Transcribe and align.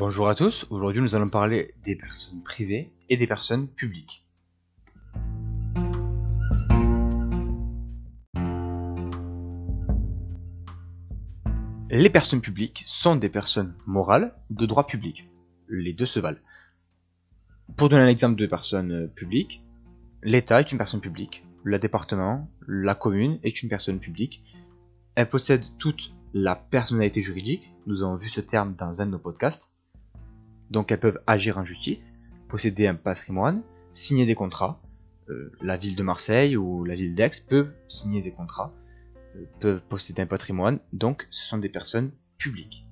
Bonjour 0.00 0.28
à 0.28 0.34
tous, 0.34 0.66
aujourd'hui 0.70 1.02
nous 1.02 1.14
allons 1.14 1.28
parler 1.28 1.74
des 1.84 1.94
personnes 1.94 2.42
privées 2.42 2.90
et 3.10 3.18
des 3.18 3.26
personnes 3.26 3.68
publiques. 3.68 4.26
Les 11.90 12.08
personnes 12.08 12.40
publiques 12.40 12.82
sont 12.86 13.14
des 13.14 13.28
personnes 13.28 13.74
morales 13.84 14.34
de 14.48 14.64
droit 14.64 14.86
public. 14.86 15.30
Les 15.68 15.92
deux 15.92 16.06
se 16.06 16.18
valent. 16.18 16.40
Pour 17.76 17.90
donner 17.90 18.04
un 18.04 18.08
exemple 18.08 18.36
de 18.36 18.46
personnes 18.46 19.10
publiques, 19.14 19.66
l'État 20.22 20.60
est 20.60 20.72
une 20.72 20.78
personne 20.78 21.02
publique, 21.02 21.44
le 21.62 21.78
département, 21.78 22.50
la 22.66 22.94
commune 22.94 23.38
est 23.42 23.62
une 23.62 23.68
personne 23.68 24.00
publique. 24.00 24.42
Elle 25.14 25.28
possède 25.28 25.66
toute 25.76 26.14
la 26.32 26.56
personnalité 26.56 27.20
juridique, 27.20 27.74
nous 27.84 28.02
avons 28.02 28.14
vu 28.14 28.30
ce 28.30 28.40
terme 28.40 28.74
dans 28.76 29.02
un 29.02 29.04
de 29.04 29.10
nos 29.10 29.18
podcasts. 29.18 29.74
Donc 30.70 30.92
elles 30.92 31.00
peuvent 31.00 31.20
agir 31.26 31.58
en 31.58 31.64
justice, 31.64 32.14
posséder 32.48 32.86
un 32.86 32.94
patrimoine, 32.94 33.62
signer 33.92 34.24
des 34.24 34.36
contrats. 34.36 34.80
Euh, 35.28 35.52
la 35.60 35.76
ville 35.76 35.96
de 35.96 36.02
Marseille 36.02 36.56
ou 36.56 36.84
la 36.84 36.94
ville 36.94 37.14
d'Aix 37.14 37.30
peuvent 37.48 37.72
signer 37.88 38.22
des 38.22 38.30
contrats, 38.30 38.72
euh, 39.36 39.44
peuvent 39.58 39.82
posséder 39.82 40.22
un 40.22 40.26
patrimoine, 40.26 40.78
donc 40.92 41.26
ce 41.30 41.46
sont 41.46 41.58
des 41.58 41.68
personnes 41.68 42.12
publiques. 42.38 42.86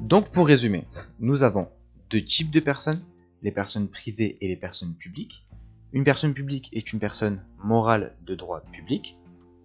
Donc 0.00 0.30
pour 0.30 0.46
résumer, 0.46 0.86
nous 1.20 1.42
avons 1.42 1.68
deux 2.08 2.22
types 2.22 2.50
de 2.50 2.60
personnes, 2.60 3.02
les 3.42 3.52
personnes 3.52 3.88
privées 3.88 4.38
et 4.40 4.48
les 4.48 4.56
personnes 4.56 4.94
publiques. 4.94 5.46
Une 5.92 6.04
personne 6.04 6.34
publique 6.34 6.70
est 6.72 6.92
une 6.92 6.98
personne 6.98 7.44
morale 7.62 8.16
de 8.24 8.34
droit 8.34 8.62
public, 8.72 9.18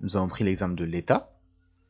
nous 0.04 0.18
avons 0.18 0.28
pris 0.28 0.44
l'exemple 0.44 0.76
de 0.76 0.84
l'État. 0.84 1.34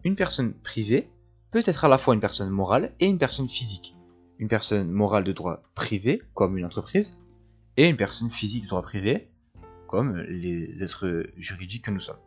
Une 0.04 0.16
personne 0.16 0.54
privée 0.54 1.10
peut 1.50 1.64
être 1.66 1.84
à 1.84 1.88
la 1.88 1.98
fois 1.98 2.14
une 2.14 2.20
personne 2.20 2.52
morale 2.52 2.94
et 3.00 3.08
une 3.08 3.18
personne 3.18 3.50
physique. 3.50 3.96
Une 4.38 4.48
personne 4.48 4.92
morale 4.92 5.24
de 5.24 5.32
droit 5.32 5.64
privé, 5.74 6.22
comme 6.36 6.58
une 6.58 6.66
entreprise, 6.66 7.18
et 7.76 7.90
une 7.90 7.98
personne 7.98 8.30
physique 8.30 8.64
de 8.64 8.68
droit 8.68 8.84
privé, 8.84 9.30
comme 9.88 10.18
les 10.18 10.84
êtres 10.84 11.26
juridiques 11.38 11.86
que 11.86 11.92
nous 11.92 12.00
sommes. 12.00 12.18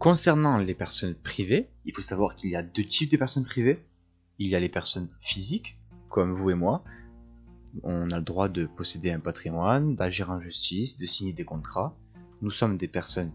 Concernant 0.00 0.58
les 0.58 0.74
personnes 0.74 1.14
privées, 1.14 1.70
il 1.84 1.94
faut 1.94 2.02
savoir 2.02 2.34
qu'il 2.34 2.50
y 2.50 2.56
a 2.56 2.62
deux 2.62 2.84
types 2.84 3.12
de 3.12 3.16
personnes 3.16 3.44
privées. 3.44 3.84
Il 4.38 4.48
y 4.48 4.56
a 4.56 4.60
les 4.60 4.68
personnes 4.68 5.08
physiques, 5.20 5.78
comme 6.08 6.32
vous 6.32 6.50
et 6.50 6.54
moi, 6.54 6.82
on 7.82 8.10
a 8.10 8.18
le 8.18 8.24
droit 8.24 8.48
de 8.48 8.66
posséder 8.66 9.10
un 9.10 9.20
patrimoine, 9.20 9.94
d'agir 9.94 10.30
en 10.30 10.40
justice, 10.40 10.98
de 10.98 11.06
signer 11.06 11.32
des 11.32 11.44
contrats. 11.44 11.96
Nous 12.42 12.50
sommes 12.50 12.76
des 12.76 12.88
personnes 12.88 13.32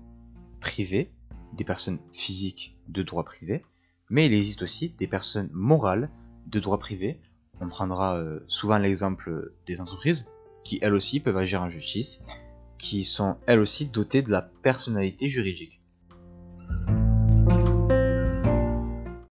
privées, 0.60 1.12
des 1.54 1.64
personnes 1.64 2.00
physiques 2.12 2.78
de 2.88 3.04
droit 3.04 3.24
privé, 3.24 3.64
mais 4.10 4.26
il 4.26 4.34
existe 4.34 4.62
aussi 4.62 4.90
des 4.90 5.08
personnes 5.08 5.50
morales 5.54 6.10
de 6.48 6.60
droit 6.60 6.80
privé. 6.80 7.20
On 7.60 7.68
prendra 7.68 8.18
euh, 8.18 8.40
souvent 8.48 8.78
l'exemple 8.78 9.54
des 9.66 9.82
entreprises 9.82 10.26
qui 10.64 10.80
elles 10.82 10.94
aussi 10.94 11.20
peuvent 11.20 11.38
agir 11.38 11.62
en 11.62 11.70
justice, 11.70 12.24
qui 12.78 13.04
sont 13.04 13.38
elles 13.46 13.60
aussi 13.60 13.86
dotées 13.86 14.22
de 14.22 14.32
la 14.32 14.42
personnalité 14.42 15.30
juridique. 15.30 15.83